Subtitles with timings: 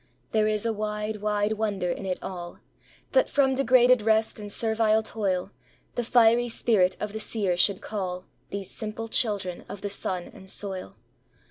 [0.31, 2.59] There is a wide, wide wonder in it all,
[3.11, 5.51] That from degraded rest and servile toil
[5.93, 10.49] The fiery spirit of the seer should call These simple children of the sun and
[10.49, 10.95] soil.